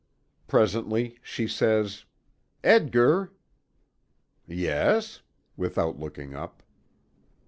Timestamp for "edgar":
2.63-3.33